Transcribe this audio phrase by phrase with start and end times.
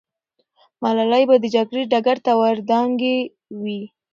[0.81, 3.17] ملالۍ به د جګړې ډګر ته ور دانګلې
[3.61, 3.81] وي.